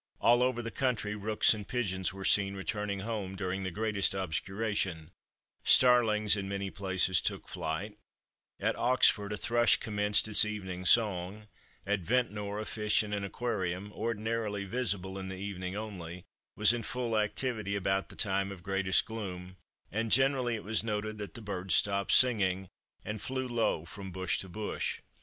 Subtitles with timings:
[0.19, 5.11] All over the country rooks and pigeons were seen returning home during the greatest obscuration;
[5.63, 7.99] starlings in many places took flight;
[8.59, 11.49] at Oxford a thrush commenced its evening song;
[11.85, 16.23] at Ventnor a fish in an aquarium, ordinarily visible in the evening only,
[16.55, 19.55] was in full activity about the time of greatest gloom;
[19.91, 22.67] and generally, it was noted that the birds stopped singing
[23.05, 25.01] and flew low from bush to bush.